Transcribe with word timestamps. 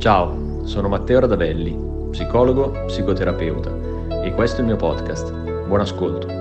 Ciao, 0.00 0.64
sono 0.64 0.88
Matteo 0.88 1.20
Radavelli, 1.20 1.76
psicologo, 2.08 2.70
psicoterapeuta 2.86 4.22
e 4.24 4.32
questo 4.32 4.56
è 4.56 4.60
il 4.60 4.68
mio 4.68 4.76
podcast. 4.76 5.30
Buon 5.66 5.80
ascolto. 5.80 6.39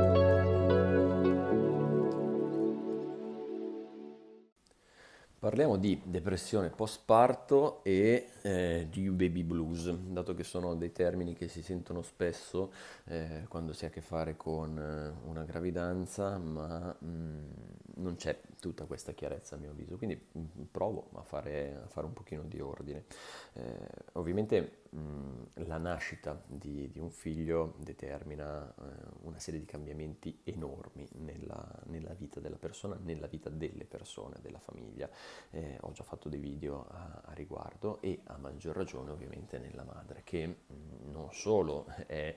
Parliamo 5.60 5.82
di 5.82 6.02
depressione 6.06 6.70
postparto 6.70 7.84
e 7.84 8.30
eh, 8.44 8.88
di 8.90 9.10
baby 9.10 9.44
blues, 9.44 9.92
dato 9.92 10.34
che 10.34 10.46
sono 10.46 10.74
dei 10.74 10.94
termini 10.94 11.34
che 11.34 11.50
si 11.50 11.62
sentono 11.62 12.02
spesso 12.02 12.72
eh, 13.04 13.44
quando 13.50 13.74
si 13.74 13.84
ha 13.84 13.90
a 13.90 13.92
che 13.92 14.00
fare 14.00 14.38
con 14.38 14.80
eh, 14.80 15.28
una 15.28 15.44
gravidanza, 15.44 16.38
ma 16.38 16.96
mh, 16.98 17.06
mm, 17.06 17.52
non 17.96 18.16
c'è 18.16 18.40
tutta 18.62 18.86
questa 18.86 19.12
chiarezza 19.12 19.56
a 19.56 19.58
mio 19.58 19.72
avviso, 19.72 19.98
quindi 19.98 20.18
mh, 20.32 20.40
mm, 20.40 20.62
provo 20.72 21.10
a 21.16 21.24
fare, 21.24 21.82
a 21.84 21.88
fare, 21.88 22.06
un 22.06 22.14
pochino 22.14 22.44
di 22.44 22.62
ordine. 22.62 23.04
Eh, 23.52 23.90
ovviamente 24.30 24.84
mh, 24.90 25.66
la 25.66 25.78
nascita 25.78 26.42
di, 26.46 26.90
di, 26.92 27.00
un 27.00 27.10
figlio 27.10 27.76
determina 27.80 28.68
eh, 28.68 28.84
una 29.22 29.40
serie 29.40 29.60
di 29.60 29.66
cambiamenti 29.66 30.42
enormi 30.44 31.08
nella, 31.16 31.68
nella, 31.86 32.14
vita 32.14 32.40
della 32.40 32.58
persona, 32.58 32.98
nella 33.02 33.28
vita 33.28 33.50
delle 33.50 33.86
persone, 33.86 34.38
della 34.42 34.60
famiglia. 34.60 35.10
Eh, 35.50 35.78
ho 35.82 35.92
già 35.92 36.04
fatto 36.04 36.30
dei 36.30 36.40
video 36.40 36.86
a, 36.90 37.22
a 37.26 37.34
riguardo 37.34 38.00
e 38.02 38.22
a 38.26 38.38
maggior 38.38 38.76
ragione 38.76 39.12
ovviamente 39.12 39.58
nella 39.58 39.84
madre, 39.84 40.22
che 40.24 40.46
mh, 40.46 41.12
non 41.12 41.34
solo 41.34 41.86
è 42.06 42.36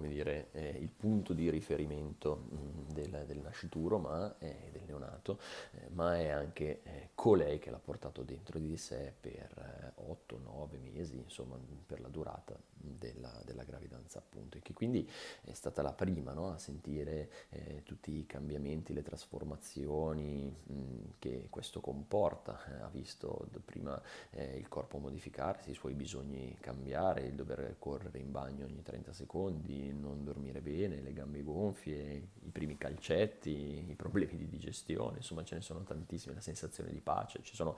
dire, 0.00 0.48
eh, 0.52 0.76
il 0.80 0.88
punto 0.88 1.32
di 1.32 1.50
riferimento 1.50 2.36
mh, 2.36 2.92
del, 2.92 3.24
del, 3.26 3.38
nascituro, 3.38 3.98
ma 3.98 4.36
è 4.38 4.68
del 4.72 4.82
neonato, 4.86 5.38
eh, 5.72 5.88
ma 5.90 6.16
è 6.16 6.28
anche 6.28 6.82
eh, 6.82 7.10
colei 7.14 7.58
che 7.58 7.70
l'ha 7.70 7.78
portato 7.78 8.22
dentro 8.22 8.58
di 8.58 8.76
sé 8.76 9.12
per 9.18 9.92
8-9 10.28 10.80
mesi, 10.80 11.22
insomma, 11.34 11.58
per 11.84 12.00
la 12.00 12.08
durata 12.08 12.56
della, 12.76 13.42
della, 13.44 13.64
gravidanza 13.64 14.18
appunto, 14.18 14.58
e 14.58 14.62
che 14.62 14.72
quindi 14.72 15.08
è 15.42 15.52
stata 15.52 15.82
la 15.82 15.92
prima 15.92 16.32
no, 16.32 16.52
a 16.52 16.58
sentire 16.58 17.30
eh, 17.48 17.82
tutti 17.82 18.12
i 18.18 18.26
cambiamenti, 18.26 18.92
le 18.92 19.02
trasformazioni 19.02 20.54
mh, 20.64 20.74
che 21.18 21.46
questo 21.50 21.80
comporta, 21.80 22.60
eh, 22.66 22.82
ha 22.82 22.88
visto 22.88 23.48
prima 23.64 24.00
eh, 24.30 24.56
il 24.56 24.68
corpo 24.68 24.98
modificarsi, 24.98 25.70
i 25.70 25.74
suoi 25.74 25.94
bisogni 25.94 26.56
cambiare, 26.60 27.22
il 27.22 27.34
dover 27.34 27.76
correre 27.78 28.18
in 28.18 28.30
bagno 28.30 28.66
ogni 28.66 28.82
30 28.82 29.12
secondi, 29.12 29.92
non 29.92 30.22
dormire 30.22 30.60
bene, 30.60 31.00
le 31.00 31.12
gambe 31.12 31.42
gonfie, 31.42 32.28
i 32.42 32.50
primi 32.50 32.76
calcetti, 32.76 33.86
i 33.88 33.94
problemi 33.96 34.36
di 34.36 34.48
digestione, 34.48 35.16
insomma 35.16 35.42
ce 35.42 35.56
ne 35.56 35.62
sono 35.62 35.82
tantissime, 35.82 36.34
la 36.34 36.40
sensazione 36.40 36.92
di 36.92 37.00
pace, 37.00 37.40
ci 37.42 37.54
sono 37.54 37.76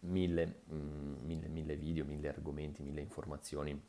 mille, 0.00 0.62
mm, 0.72 1.24
mille, 1.24 1.48
mille 1.48 1.76
video, 1.76 2.04
mille 2.04 2.28
argomenti, 2.28 2.82
mille 2.82 2.95
informazioni 3.00 3.80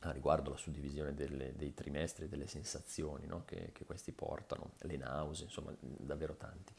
a 0.00 0.10
riguardo 0.12 0.50
la 0.50 0.56
suddivisione 0.56 1.14
delle, 1.14 1.54
dei 1.56 1.74
trimestri, 1.74 2.28
delle 2.28 2.46
sensazioni 2.46 3.26
no? 3.26 3.44
che, 3.44 3.70
che, 3.72 3.84
questi 3.84 4.12
portano, 4.12 4.72
le 4.80 4.96
nausee, 4.96 5.44
insomma 5.44 5.74
davvero 5.80 6.36
tanti. 6.36 6.72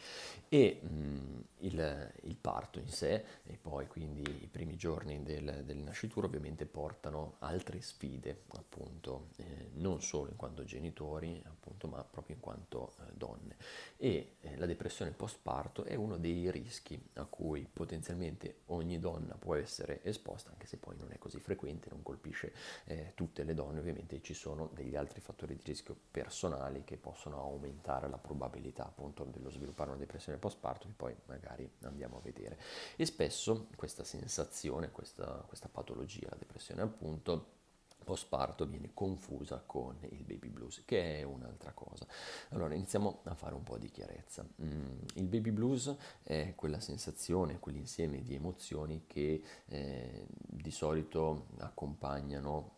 E 0.50 0.80
mh, 0.82 1.44
il, 1.60 2.12
il, 2.24 2.36
parto 2.36 2.80
in 2.80 2.88
sé 2.88 3.24
e 3.44 3.58
poi 3.62 3.88
quindi 3.88 4.22
i 4.22 4.48
primi 4.48 4.76
giorni 4.76 5.22
del, 5.22 5.64
del 5.66 5.78
nascituro 5.78 6.26
ovviamente 6.28 6.66
portano 6.66 7.36
altre 7.40 7.82
sfide, 7.82 8.44
appunto, 8.56 9.28
eh, 9.38 9.70
non 9.74 10.02
solo 10.02 10.30
in 10.30 10.36
quanto 10.36 10.64
genitori, 10.64 11.42
appunto, 11.46 11.88
ma 11.88 12.04
proprio 12.04 12.36
in 12.36 12.42
quanto 12.42 12.94
eh, 13.00 13.12
donne. 13.14 13.56
E 13.98 14.38
eh, 14.42 14.58
la 14.58 14.66
depressione 14.66 15.12
postparto 15.12 15.84
è 15.84 15.94
uno 15.94 16.18
dei 16.18 16.50
rischi 16.50 17.00
a 17.14 17.26
cui 17.26 17.68
potenzialmente 17.72 18.62
ogni 18.68 19.00
donna 19.00 19.36
può 19.36 19.56
essere 19.56 20.04
esposta, 20.04 20.50
anche 20.50 20.66
se 20.66 20.78
poi 20.78 20.96
non 20.98 21.12
è 21.12 21.20
così 21.20 21.40
frequente, 21.40 21.90
non 21.90 22.02
colpisce 22.02 22.54
eh, 22.86 23.11
tutte 23.14 23.44
le 23.44 23.54
donne 23.54 23.80
ovviamente 23.80 24.22
ci 24.22 24.34
sono 24.34 24.70
degli 24.74 24.96
altri 24.96 25.22
fattori 25.22 25.56
di 25.56 25.64
rischio 25.64 25.96
personali 26.12 26.84
che 26.84 26.98
possono 26.98 27.40
aumentare 27.40 28.10
la 28.10 28.18
probabilità 28.18 28.86
appunto 28.86 29.24
dello 29.24 29.50
sviluppare 29.50 29.90
una 29.90 30.00
depressione 30.00 30.38
postparto 30.38 30.88
che 30.88 30.94
poi 30.96 31.16
magari 31.26 31.70
andiamo 31.84 32.18
a 32.18 32.22
vedere. 32.22 32.60
E 32.96 33.06
spesso 33.06 33.68
questa 33.76 34.04
sensazione, 34.04 34.92
questa, 34.92 35.44
questa 35.48 35.70
patologia, 35.70 36.28
la 36.30 36.38
depressione 36.38 36.82
appunto, 36.82 37.60
postparto 38.04 38.66
viene 38.66 38.92
confusa 38.94 39.64
con 39.66 39.98
il 40.10 40.24
baby 40.24 40.50
blues, 40.50 40.84
che 40.86 41.20
è 41.20 41.24
un'altra 41.24 41.72
cosa. 41.72 42.06
Allora 42.50 42.74
iniziamo 42.74 43.22
a 43.26 43.36
fare 43.36 43.56
un 43.56 43.64
po' 43.64 43.78
di 43.78 43.90
chiarezza. 43.90 44.48
Mm, 44.62 45.00
il 45.16 45.28
baby 45.28 45.52
blues 45.52 45.96
è 46.24 46.54
quella 46.56 46.80
sensazione, 46.80 47.60
quell'insieme 47.60 48.22
di 48.22 48.36
emozioni 48.36 49.04
che 49.08 49.42
eh, 49.66 50.26
di 50.28 50.72
solito 50.72 51.48
accompagnano 51.60 52.74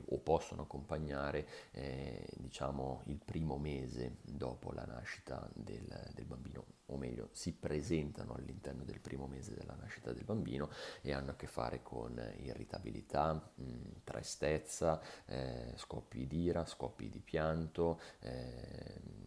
mm, 0.00 0.04
o 0.08 0.18
possono 0.18 0.62
accompagnare 0.62 1.46
eh, 1.72 2.26
diciamo, 2.36 3.02
il 3.06 3.20
primo 3.24 3.58
mese 3.58 4.16
dopo 4.22 4.72
la 4.72 4.84
nascita 4.84 5.48
del, 5.54 6.10
del, 6.14 6.24
bambino, 6.24 6.64
o 6.86 6.96
meglio, 6.96 7.28
si 7.32 7.52
presentano 7.52 8.34
all'interno 8.34 8.84
del 8.84 9.00
primo 9.00 9.26
mese 9.26 9.54
della 9.54 9.76
nascita 9.78 10.12
del 10.12 10.24
bambino 10.24 10.70
e 11.00 11.12
hanno 11.12 11.32
a 11.32 11.36
che 11.36 11.46
fare 11.46 11.82
con 11.82 12.20
irritabilità, 12.38 13.32
mh, 13.32 13.64
tristezza, 14.04 15.00
eh, 15.26 15.72
scoppi 15.76 16.26
di 16.26 16.42
ira, 16.42 16.64
scoppi 16.66 17.08
di 17.08 17.20
pianto. 17.20 18.00
Eh, 18.20 19.26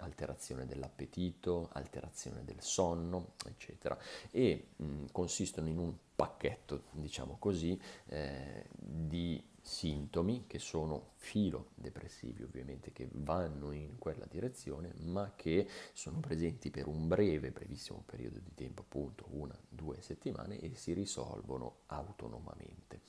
alterazione 0.00 0.66
dell'appetito, 0.66 1.68
alterazione 1.72 2.44
del 2.44 2.60
sonno, 2.60 3.34
eccetera, 3.46 3.96
e 4.30 4.68
mh, 4.76 5.06
consistono 5.12 5.68
in 5.68 5.78
un 5.78 5.94
pacchetto, 6.14 6.84
diciamo 6.92 7.36
così, 7.38 7.80
eh, 8.06 8.66
di 8.72 9.42
sintomi 9.62 10.44
che 10.46 10.58
sono 10.58 11.10
filo 11.16 11.70
depressivi 11.74 12.42
ovviamente 12.42 12.92
che 12.92 13.08
vanno 13.12 13.72
in 13.72 13.98
quella 13.98 14.24
direzione 14.28 14.92
ma 15.00 15.32
che 15.36 15.68
sono 15.92 16.20
presenti 16.20 16.70
per 16.70 16.86
un 16.86 17.08
breve 17.08 17.50
brevissimo 17.50 18.02
periodo 18.06 18.38
di 18.38 18.54
tempo 18.54 18.82
appunto 18.82 19.26
una 19.30 19.58
due 19.68 20.00
settimane 20.00 20.58
e 20.58 20.74
si 20.74 20.92
risolvono 20.92 21.80
autonomamente. 21.86 23.00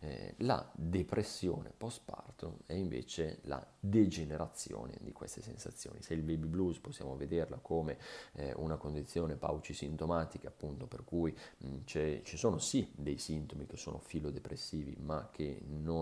Eh, 0.00 0.34
la 0.38 0.66
depressione 0.74 1.72
postpartum 1.76 2.56
è 2.66 2.72
invece 2.72 3.40
la 3.42 3.64
degenerazione 3.78 4.96
di 5.00 5.12
queste 5.12 5.42
sensazioni. 5.42 6.02
Se 6.02 6.14
il 6.14 6.22
baby 6.22 6.46
blues 6.46 6.78
possiamo 6.78 7.16
vederla 7.16 7.58
come 7.58 7.98
eh, 8.32 8.52
una 8.56 8.76
condizione 8.76 9.36
paucisintomatica 9.36 10.48
appunto 10.48 10.86
per 10.86 11.04
cui 11.04 11.36
mh, 11.58 11.84
ci 11.84 12.36
sono 12.36 12.58
sì 12.58 12.90
dei 12.94 13.18
sintomi 13.18 13.66
che 13.66 13.76
sono 13.76 13.98
filo 13.98 14.30
depressivi 14.30 14.96
ma 15.00 15.28
che 15.30 15.60
non 15.66 15.97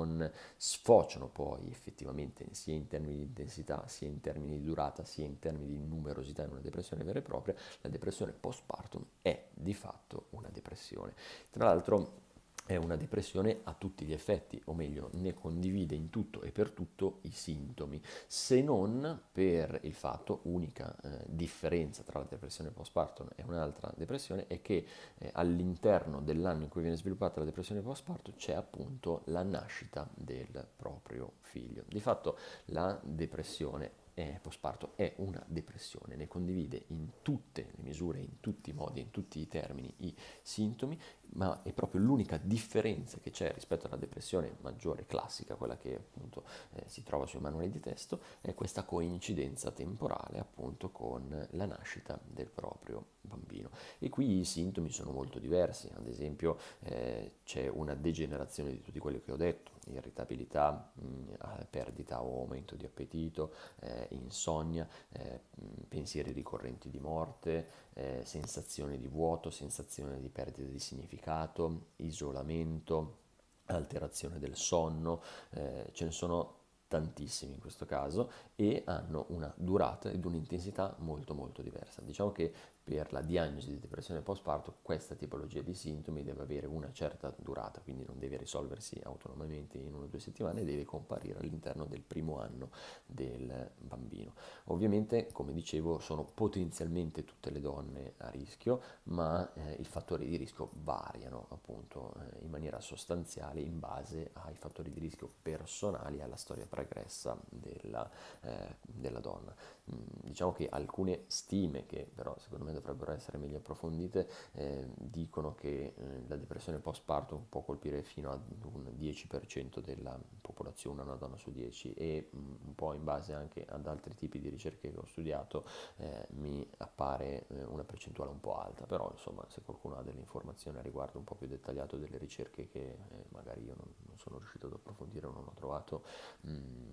sfociano 0.57 1.29
poi 1.29 1.57
poi 1.57 1.71
effettivamente 1.71 2.47
sia 2.53 2.75
in 2.75 2.87
termini 2.87 3.17
di 3.17 3.23
intensità, 3.23 3.87
sia 3.89 4.09
in 4.09 4.21
termini 4.21 4.59
di 4.59 4.65
durata, 4.65 5.05
sia 5.05 5.25
in 5.25 5.39
termini 5.39 5.67
di 5.67 5.79
numerosità 5.79 6.43
in 6.43 6.51
una 6.51 6.61
depressione 6.61 7.05
vera 7.05 7.21
e 7.21 7.23
propria, 7.23 7.55
la 7.81 7.89
depressione 7.89 8.33
postpartum 8.33 9.05
è 9.23 9.49
di 9.53 9.75
fatto 9.75 10.27
una 10.31 10.49
depressione. 10.51 11.15
Tra 11.51 11.65
l'altro 11.65 12.25
è 12.67 12.77
una 12.77 12.97
depressione 12.97 13.61
a 13.63 13.75
tutti 13.75 14.05
gli 14.05 14.13
effetti, 14.13 14.61
o 14.67 14.75
meglio, 14.75 15.11
ne 15.15 15.35
condivide 15.35 15.95
in 15.95 16.11
tutto 16.11 16.43
e 16.43 16.51
per 16.51 16.71
tutto 16.71 17.21
i 17.23 17.31
sintomi, 17.31 18.03
se 18.27 18.61
non 18.61 19.21
per 19.33 19.79
il 19.83 19.95
fatto, 19.95 20.41
unica 20.43 20.95
eh, 21.03 21.25
differenza 21.27 22.03
tra 22.03 22.19
la 22.19 22.27
depressione 22.29 22.71
postpartum 22.71 23.29
e 23.37 23.45
un'altra 23.45 23.93
depressione, 23.97 24.47
è 24.49 24.61
che 24.61 24.85
eh, 25.19 25.31
all'interno 25.35 26.21
dell'anno 26.21 26.65
in 26.65 26.69
cui 26.69 26.83
viene 26.83 26.97
sviluppata 26.97 27.39
la 27.39 27.47
depressione 27.47 27.81
postpartum 27.81 28.35
c'è 28.35 28.55
appunto 28.55 29.23
la 29.27 29.43
nascita 29.43 30.09
del 30.13 30.67
proprio 30.77 31.35
figlio. 31.41 31.85
Di 31.87 32.01
fatto 32.01 32.37
la 32.67 32.99
depressione 33.03 34.05
postparto 34.41 34.93
è 34.97 35.13
una 35.19 35.45
depressione, 35.47 36.17
ne 36.17 36.27
condivide 36.27 36.85
in 36.89 37.07
tutte 37.21 37.73
le 37.77 37.83
misure, 37.83 38.21
in 38.21 38.41
tutti 38.41 38.71
i 38.71 38.73
modi, 38.73 39.01
in 39.01 39.11
tutti 39.11 39.41
i 39.41 39.47
termini 39.47 39.93
i 39.99 40.15
sintomi, 40.41 40.99
ma 41.35 41.63
è 41.63 41.73
proprio 41.73 42.01
l'unica 42.01 42.39
differenza 42.39 43.19
che 43.19 43.31
c'è 43.31 43.53
rispetto 43.53 43.87
alla 43.87 43.97
depressione 43.97 44.57
maggiore 44.63 45.05
classica, 45.05 45.57
quella 45.57 45.77
che 45.77 45.95
appunto 45.97 46.45
eh, 46.73 46.85
si 46.87 47.03
trova 47.03 47.27
sui 47.27 47.41
manuali 47.41 47.69
di 47.69 47.81
testo, 47.81 48.21
è 48.41 48.55
questa 48.55 48.85
coincidenza 48.85 49.71
temporale 49.71 50.39
appunto 50.39 50.91
con 50.91 51.47
la 51.51 51.67
nascita 51.67 52.19
del 52.25 52.49
proprio 52.49 53.05
bambino. 53.21 53.71
E 53.99 54.09
qui 54.09 54.39
i 54.39 54.45
sintomi 54.45 54.91
sono 54.91 55.11
molto 55.11 55.39
diversi, 55.39 55.91
ad 55.95 56.07
esempio 56.07 56.59
eh, 56.81 57.41
c'è 57.45 57.69
una 57.69 57.95
degenerazione 57.95 58.71
di 58.71 58.81
tutti 58.81 58.99
quelli 58.99 59.21
che 59.21 59.33
ho 59.33 59.37
detto, 59.37 59.73
irritabilità, 59.93 60.93
mh, 60.95 61.67
perdita 61.71 62.23
o 62.23 62.41
aumento 62.41 62.75
di 62.77 62.85
appetito, 62.85 63.53
eh, 63.81 64.09
insonnia, 64.11 64.89
eh, 65.11 65.41
pensieri 65.89 66.33
ricorrenti 66.33 66.91
di 66.91 66.99
morte, 66.99 67.69
eh, 67.95 68.23
sensazione 68.25 68.99
di 68.99 69.09
vuoto, 69.09 69.51
sensazione 69.51 70.21
di 70.21 70.29
perdita 70.29 70.69
di 70.69 70.79
significato, 70.79 71.87
isolamento, 71.97 73.25
alterazione 73.67 74.39
del 74.39 74.57
sonno, 74.57 75.23
eh, 75.51 75.91
ce 75.93 76.05
ne 76.05 76.11
sono 76.11 76.55
tantissimi 76.89 77.55
in 77.55 77.61
questo 77.61 77.85
caso 77.85 78.31
e 78.55 78.83
hanno 78.87 79.27
una 79.31 79.53
durata 79.57 80.09
ed 80.09 80.25
un'intensità 80.25 80.95
molto 80.99 81.35
molto 81.35 81.63
diversa. 81.63 82.01
Diciamo 82.03 82.31
che 82.31 82.53
per 82.87 83.13
la 83.13 83.21
diagnosi 83.21 83.71
di 83.71 83.81
depressione 83.81 84.21
postparto 84.21 84.77
questa 84.81 85.17
tipologia 85.17 85.61
di 85.61 85.75
sintomi 85.75 86.23
deve 86.23 86.43
avere 86.43 86.69
una 86.69 86.93
certa 86.93 87.35
durata, 87.37 87.81
quindi 87.81 88.05
non 88.07 88.17
deve 88.21 88.37
risolversi 88.37 89.01
autonomamente 89.03 89.77
in 89.77 89.93
una 89.93 90.05
o 90.05 90.07
due 90.07 90.21
settimane, 90.21 90.65
deve 90.65 90.85
comparire 90.85 91.41
all'interno 91.41 91.87
del 91.87 92.03
primo 92.03 92.39
anno 92.39 92.71
del 93.05 93.73
bambino. 93.77 94.35
Ovviamente, 94.67 95.27
come 95.33 95.53
dicevo, 95.53 95.99
sono 95.99 96.23
potenzialmente 96.23 97.25
tutte 97.25 97.51
le 97.51 97.61
donne 97.61 98.13
a 98.19 98.31
rischio, 98.31 98.81
ma 99.05 99.53
eh, 99.55 99.73
i 99.81 99.85
fattori 99.85 100.29
di 100.29 100.37
rischio 100.37 100.71
variano 100.75 101.49
appunto 101.51 102.15
eh, 102.21 102.45
in 102.45 102.51
maniera 102.51 102.79
sostanziale 102.79 103.59
in 103.59 103.81
base 103.81 104.31
ai 104.35 104.55
fattori 104.55 104.93
di 104.93 105.01
rischio 105.01 105.29
personali 105.43 106.19
e 106.19 106.23
alla 106.23 106.37
storia 106.37 106.67
pregressa 106.67 107.37
della, 107.49 108.09
eh, 108.43 108.77
della 108.81 109.19
donna. 109.19 109.53
Mm, 109.93 110.03
diciamo 110.25 110.53
che 110.53 110.69
alcune 110.69 111.25
stime, 111.29 111.87
che 111.87 112.11
però 112.13 112.37
secondo 112.39 112.65
me 112.65 112.73
dovrebbero 112.73 113.13
essere 113.13 113.39
meglio 113.39 113.59
approfondite, 113.59 114.29
eh, 114.53 114.85
dicono 114.97 115.55
che 115.55 115.95
eh, 115.97 116.23
la 116.27 116.37
depressione 116.37 116.79
postpartum 116.79 117.45
può 117.49 117.63
colpire 117.63 118.03
fino 118.03 118.31
ad 118.33 118.43
un 118.73 118.91
10% 118.97 119.79
della 119.81 120.19
popolazione, 120.41 121.03
una 121.03 121.15
donna 121.15 121.37
su 121.37 121.53
10, 121.53 121.95
e 121.95 122.29
mh, 122.31 122.39
mm, 122.39 122.55
un 122.67 122.75
po' 122.75 122.95
in 122.95 123.05
base 123.05 123.33
anche 123.33 123.65
ad 123.69 123.87
altri 123.87 124.15
tipi 124.15 124.41
di 124.41 124.49
ricerche 124.49 124.91
che 124.91 124.99
ho 124.99 125.07
studiato 125.07 125.65
eh, 125.99 126.27
mi 126.31 126.69
appare 126.79 127.47
eh, 127.49 127.65
una 127.65 127.85
percentuale 127.85 128.33
un 128.33 128.41
po' 128.41 128.59
alta, 128.59 128.87
però 128.87 129.09
insomma 129.13 129.45
se 129.49 129.63
qualcuno 129.63 129.97
ha 129.97 130.03
delle 130.03 130.19
informazioni 130.19 130.79
a 130.79 130.83
riguardo 130.83 131.19
un 131.19 131.25
po' 131.25 131.37
più 131.37 131.47
dettagliato 131.47 131.97
delle 131.97 132.19
ricerche 132.19 132.67
che 132.69 132.81
eh, 132.81 133.25
magari 133.29 133.63
io 133.63 133.75
non, 133.77 133.93
non, 134.07 134.19
sono 134.19 134.39
riuscito 134.39 134.67
ad 134.67 134.73
approfondire 134.73 135.27
o 135.27 135.31
non 135.31 135.45
ho 135.47 135.53
trovato, 135.55 136.03
mh, 136.41 136.51
mm, 136.51 136.89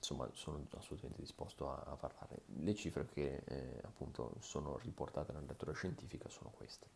insomma 0.00 0.28
sono 0.32 0.66
assolutamente 0.76 1.20
disposto 1.20 1.70
a, 1.70 1.82
a 1.86 1.96
parlare. 1.96 2.42
Le 2.46 2.74
cifre 2.74 3.06
che 3.06 3.42
eh, 3.44 3.80
appunto 3.84 4.34
sono 4.40 4.78
riportate 4.78 5.32
nella 5.32 5.46
lettura 5.46 5.72
scientifica 5.72 6.28
sono 6.28 6.50
queste. 6.56 6.86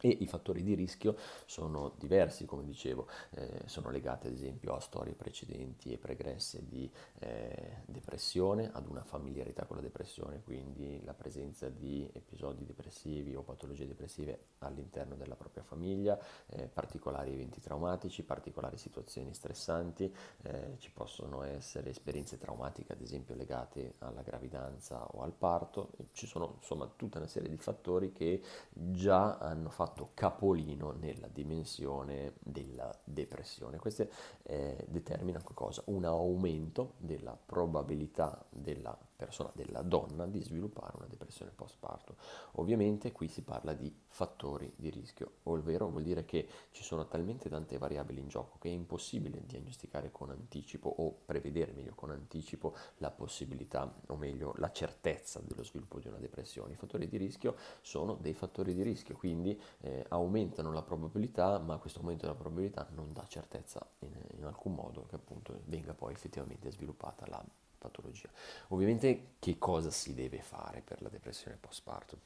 E 0.00 0.08
i 0.08 0.26
fattori 0.26 0.62
di 0.62 0.74
rischio 0.74 1.16
sono 1.44 1.94
diversi, 1.98 2.46
come 2.46 2.64
dicevo, 2.64 3.06
eh, 3.30 3.62
sono 3.66 3.90
legati 3.90 4.28
ad 4.28 4.32
esempio 4.32 4.74
a 4.74 4.80
storie 4.80 5.12
precedenti 5.12 5.92
e 5.92 5.98
pregresse 5.98 6.64
di 6.66 6.90
eh, 7.18 7.82
depressione, 7.86 8.70
ad 8.72 8.86
una 8.86 9.04
familiarità 9.04 9.66
con 9.66 9.76
la 9.76 9.82
depressione, 9.82 10.40
quindi 10.42 11.00
la 11.04 11.14
presenza 11.14 11.68
di 11.68 12.08
episodi 12.12 12.64
depressivi 12.64 13.34
o 13.34 13.42
patologie 13.42 13.86
depressive 13.86 14.46
all'interno 14.58 15.16
della 15.16 15.36
propria 15.36 15.62
famiglia, 15.62 16.18
eh, 16.46 16.66
particolari 16.66 17.32
eventi 17.32 17.60
traumatici, 17.60 18.22
particolari 18.22 18.78
situazioni 18.78 19.34
stressanti, 19.34 20.12
eh, 20.42 20.76
ci 20.78 20.90
possono 20.92 21.42
essere 21.42 21.90
esperienze 21.90 22.38
traumatiche 22.38 22.92
ad 22.92 23.00
esempio 23.00 23.34
legate 23.34 23.94
alla 23.98 24.22
gravidanza 24.22 25.06
o 25.12 25.22
al 25.22 25.32
parto, 25.32 25.90
ci 26.12 26.26
sono 26.26 26.54
insomma 26.58 26.90
tutta 26.96 27.18
una 27.18 27.26
serie 27.26 27.48
di 27.48 27.56
fattori 27.56 28.12
che 28.12 28.42
già 28.72 29.36
hanno 29.38 29.68
fatto 29.70 29.89
fatto 29.90 30.10
capolino 30.14 30.92
nella 30.92 31.26
dimensione 31.26 32.34
della 32.38 32.96
depressione. 33.04 33.78
Questo 33.78 34.08
eh, 34.44 34.86
determina 34.88 35.42
cosa? 35.42 35.82
Un 35.86 36.04
aumento 36.04 36.94
della 36.98 37.36
probabilità 37.36 38.44
della 38.48 38.96
persona, 39.20 39.50
della 39.54 39.82
donna, 39.82 40.26
di 40.26 40.40
sviluppare 40.40 40.96
una 40.96 41.06
depressione 41.06 41.52
postparto. 41.54 42.16
Ovviamente 42.52 43.12
qui 43.12 43.28
si 43.28 43.42
parla 43.42 43.74
di 43.74 43.94
fattori 44.08 44.72
di 44.76 44.88
rischio, 44.88 45.32
ovvero 45.42 45.88
vuol 45.90 46.02
dire 46.02 46.24
che 46.24 46.48
ci 46.70 46.82
sono 46.82 47.06
talmente 47.06 47.50
tante 47.50 47.76
variabili 47.76 48.20
in 48.20 48.28
gioco 48.28 48.56
che 48.58 48.70
è 48.70 48.72
impossibile 48.72 49.44
diagnosticare 49.44 50.10
con 50.10 50.30
anticipo 50.30 50.88
o 50.88 51.18
prevedere 51.26 51.72
meglio 51.72 51.92
con 51.94 52.10
anticipo 52.10 52.74
la 52.98 53.10
possibilità, 53.10 53.92
o 54.06 54.16
meglio 54.16 54.54
la 54.56 54.72
certezza 54.72 55.40
dello 55.40 55.64
sviluppo 55.64 55.98
di 55.98 56.08
una 56.08 56.18
depressione. 56.18 56.72
I 56.72 56.76
fattori 56.76 57.06
di 57.06 57.18
rischio 57.18 57.56
sono 57.82 58.14
dei 58.14 58.32
fattori 58.32 58.72
di 58.74 58.82
rischio, 58.82 59.16
quindi 59.16 59.60
eh, 59.80 60.06
aumentano 60.08 60.72
la 60.72 60.82
probabilità, 60.82 61.58
ma 61.58 61.76
questo 61.76 61.98
aumento 61.98 62.24
della 62.24 62.38
probabilità 62.38 62.88
non 62.92 63.12
dà 63.12 63.26
certezza 63.26 63.86
in, 63.98 64.12
in 64.38 64.44
alcun 64.44 64.74
modo 64.74 65.04
che 65.06 65.16
appunto 65.16 65.60
venga 65.66 65.92
poi 65.92 66.12
effettivamente 66.12 66.70
sviluppata 66.70 67.26
la 67.28 67.44
patologia. 67.80 68.28
Ovviamente 68.68 69.32
che 69.40 69.58
cosa 69.58 69.90
si 69.90 70.14
deve 70.14 70.40
fare 70.42 70.82
per 70.82 71.02
la 71.02 71.08
depressione 71.08 71.56
postpartum? 71.58 72.18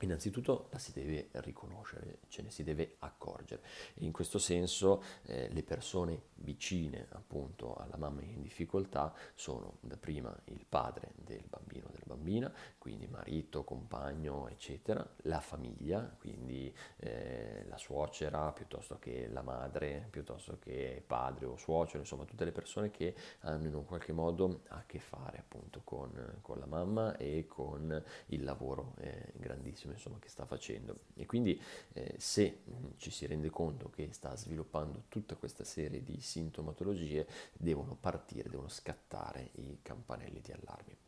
Innanzitutto 0.00 0.68
la 0.70 0.78
si 0.78 0.92
deve 0.92 1.28
riconoscere, 1.32 2.18
ce 2.28 2.42
ne 2.42 2.50
si 2.50 2.62
deve 2.62 2.96
accorgere. 3.00 3.62
E 3.94 4.04
in 4.04 4.12
questo 4.12 4.38
senso 4.38 5.02
eh, 5.24 5.48
le 5.50 5.62
persone 5.62 6.22
vicine 6.36 7.06
appunto 7.10 7.74
alla 7.74 7.96
mamma 7.96 8.22
in 8.22 8.40
difficoltà 8.40 9.12
sono 9.34 9.78
da 9.80 9.96
prima 9.96 10.34
il 10.46 10.64
padre 10.68 11.12
del 11.16 11.42
bambino 11.48 11.86
o 11.86 11.90
della 11.90 12.04
bambina, 12.06 12.52
quindi 12.78 13.06
marito, 13.08 13.64
compagno, 13.64 14.48
eccetera, 14.48 15.06
la 15.22 15.40
famiglia, 15.40 16.14
quindi 16.18 16.72
eh, 16.98 17.64
la 17.66 17.76
suocera 17.76 18.52
piuttosto 18.52 18.98
che 18.98 19.28
la 19.28 19.42
madre, 19.42 20.06
piuttosto 20.10 20.58
che 20.58 21.02
padre 21.04 21.46
o 21.46 21.56
suocero, 21.56 21.98
insomma 21.98 22.24
tutte 22.24 22.44
le 22.44 22.52
persone 22.52 22.90
che 22.90 23.14
hanno 23.40 23.66
in 23.66 23.74
un 23.74 23.84
qualche 23.84 24.12
modo 24.12 24.60
a 24.68 24.84
che 24.86 25.00
fare 25.00 25.38
appunto 25.38 25.80
con, 25.82 26.38
con 26.40 26.58
la 26.58 26.66
mamma 26.66 27.16
e 27.16 27.46
con 27.48 28.02
il 28.26 28.44
lavoro 28.44 28.94
eh, 28.98 29.32
grandissimo 29.34 29.87
bellissimo 29.88 29.92
insomma, 29.92 30.18
che 30.18 30.28
sta 30.28 30.44
facendo 30.44 31.00
e 31.14 31.26
quindi 31.26 31.60
eh, 31.94 32.14
se 32.18 32.60
mh, 32.64 32.72
ci 32.96 33.10
si 33.10 33.26
rende 33.26 33.50
conto 33.50 33.90
che 33.90 34.08
sta 34.12 34.36
sviluppando 34.36 35.04
tutta 35.08 35.36
questa 35.36 35.64
serie 35.64 36.02
di 36.02 36.20
sintomatologie 36.20 37.26
devono 37.52 37.96
partire, 37.98 38.48
devono 38.48 38.68
scattare 38.68 39.50
i 39.54 39.78
campanelli 39.82 40.40
di 40.40 40.52
allarme. 40.52 41.07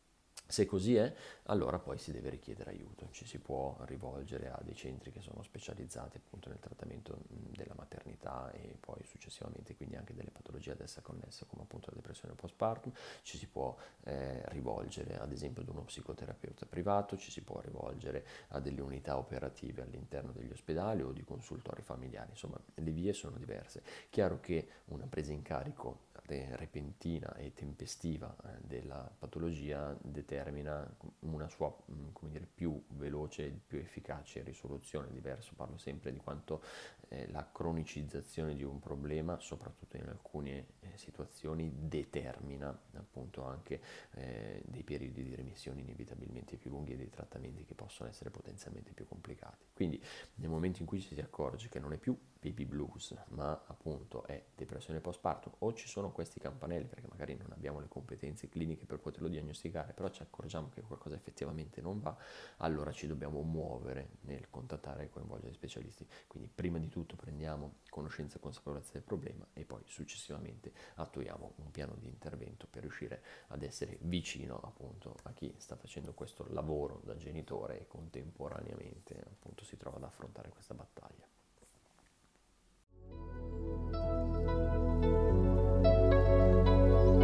Se 0.50 0.66
così 0.66 0.96
è, 0.96 1.14
allora 1.44 1.78
poi 1.78 1.96
si 1.96 2.10
deve 2.10 2.28
richiedere 2.28 2.70
aiuto, 2.70 3.08
ci 3.12 3.24
si 3.24 3.38
può 3.38 3.76
rivolgere 3.82 4.50
a 4.50 4.60
dei 4.62 4.74
centri 4.74 5.12
che 5.12 5.20
sono 5.20 5.42
specializzati 5.42 6.16
appunto 6.16 6.48
nel 6.48 6.58
trattamento 6.58 7.18
della 7.28 7.74
maternità 7.76 8.50
e 8.50 8.76
poi 8.80 9.04
successivamente 9.04 9.76
quindi 9.76 9.94
anche 9.94 10.12
delle 10.12 10.30
patologie 10.30 10.72
ad 10.72 10.80
essa 10.80 11.00
connesse 11.02 11.46
come 11.46 11.62
appunto 11.62 11.90
la 11.90 11.96
depressione 11.96 12.34
postpartum, 12.34 12.92
ci 13.22 13.38
si 13.38 13.46
può 13.46 13.76
eh, 14.04 14.42
rivolgere 14.48 15.18
ad 15.18 15.30
esempio 15.30 15.62
ad 15.62 15.68
uno 15.68 15.82
psicoterapeuta 15.82 16.66
privato, 16.66 17.16
ci 17.16 17.30
si 17.30 17.42
può 17.42 17.60
rivolgere 17.60 18.26
a 18.48 18.60
delle 18.60 18.80
unità 18.80 19.18
operative 19.18 19.82
all'interno 19.82 20.32
degli 20.32 20.50
ospedali 20.50 21.02
o 21.02 21.12
di 21.12 21.22
consultori 21.22 21.82
familiari, 21.82 22.30
insomma 22.30 22.58
le 22.74 22.90
vie 22.90 23.12
sono 23.12 23.36
diverse. 23.36 23.82
Chiaro 24.10 24.40
che 24.40 24.68
una 24.86 25.06
presa 25.06 25.32
in 25.32 25.42
carico 25.42 26.08
repentina 26.30 27.34
e 27.34 27.52
tempestiva 27.52 28.34
eh, 28.44 28.58
della 28.60 29.10
patologia 29.18 29.96
determina 30.00 30.88
una 31.20 31.48
sua 31.48 31.74
dire, 32.20 32.46
più 32.46 32.82
veloce 32.90 33.46
e 33.46 33.50
più 33.50 33.78
efficace 33.78 34.42
risoluzione. 34.42 35.10
Diverso 35.10 35.54
parlo 35.54 35.76
sempre 35.76 36.12
di 36.12 36.18
quanto 36.18 36.62
eh, 37.08 37.28
la 37.30 37.48
cronicizzazione 37.50 38.54
di 38.54 38.62
un 38.62 38.78
problema, 38.78 39.38
soprattutto 39.40 39.96
in 39.96 40.06
alcune 40.06 40.66
eh, 40.80 40.96
situazioni, 40.96 41.70
determina 41.74 42.68
appunto 42.94 43.44
anche 43.44 43.80
eh, 44.12 44.62
dei 44.64 44.84
periodi 44.84 45.24
di 45.24 45.34
remissione 45.34 45.80
inevitabilmente 45.80 46.56
più 46.56 46.70
lunghi 46.70 46.92
e 46.92 46.96
dei 46.96 47.10
trattamenti 47.10 47.64
che 47.64 47.74
possono 47.74 48.08
essere 48.08 48.30
potenzialmente 48.30 48.92
più 48.92 49.06
complicati. 49.06 49.66
Quindi 49.74 50.02
nel 50.36 50.48
momento 50.48 50.80
in 50.80 50.86
cui 50.86 51.00
ci 51.00 51.14
si 51.14 51.20
accorge 51.20 51.68
che 51.68 51.80
non 51.80 51.92
è 51.92 51.96
più 51.96 52.16
baby 52.40 52.64
blues, 52.64 53.14
ma 53.28 53.50
appunto 53.66 54.24
è 54.24 54.42
depressione 54.54 55.00
postpartum 55.00 55.52
o 55.58 55.74
ci 55.74 55.88
sono 55.88 56.10
questi 56.20 56.38
campanelli 56.38 56.84
perché 56.86 57.06
magari 57.08 57.34
non 57.34 57.50
abbiamo 57.50 57.80
le 57.80 57.88
competenze 57.88 58.50
cliniche 58.50 58.84
per 58.84 58.98
poterlo 58.98 59.28
diagnosticare, 59.28 59.94
però 59.94 60.10
ci 60.10 60.20
accorgiamo 60.20 60.68
che 60.68 60.82
qualcosa 60.82 61.14
effettivamente 61.14 61.80
non 61.80 61.98
va, 61.98 62.14
allora 62.58 62.92
ci 62.92 63.06
dobbiamo 63.06 63.40
muovere 63.40 64.18
nel 64.22 64.50
contattare 64.50 65.04
e 65.04 65.08
coinvolgere 65.08 65.50
gli 65.50 65.54
specialisti. 65.54 66.06
Quindi 66.26 66.50
prima 66.54 66.76
di 66.76 66.88
tutto 66.88 67.16
prendiamo 67.16 67.76
conoscenza 67.88 68.36
e 68.36 68.40
consapevolezza 68.40 68.92
del 68.92 69.02
problema 69.02 69.46
e 69.54 69.64
poi 69.64 69.80
successivamente 69.86 70.72
attuiamo 70.96 71.54
un 71.56 71.70
piano 71.70 71.94
di 71.98 72.06
intervento 72.06 72.66
per 72.68 72.82
riuscire 72.82 73.22
ad 73.46 73.62
essere 73.62 73.96
vicino 74.02 74.60
appunto 74.60 75.16
a 75.22 75.32
chi 75.32 75.54
sta 75.56 75.74
facendo 75.74 76.12
questo 76.12 76.44
lavoro 76.50 77.00
da 77.02 77.16
genitore 77.16 77.80
e 77.80 77.86
contemporaneamente 77.86 79.18
appunto 79.24 79.64
si 79.64 79.78
trova 79.78 79.96
ad 79.96 80.04
affrontare 80.04 80.50
questa 80.50 80.74
battaglia. 80.74 81.29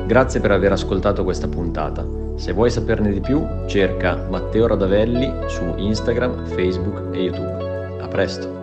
Grazie 0.06 0.38
per 0.38 0.52
aver 0.52 0.70
ascoltato 0.70 1.24
questa 1.24 1.48
puntata. 1.48 2.06
Se 2.36 2.52
vuoi 2.52 2.70
saperne 2.70 3.10
di 3.10 3.20
più, 3.20 3.44
cerca 3.66 4.14
Matteo 4.30 4.68
Radavelli 4.68 5.28
su 5.48 5.74
Instagram, 5.76 6.46
Facebook 6.46 7.12
e 7.12 7.22
YouTube. 7.22 7.98
A 8.00 8.06
presto! 8.06 8.55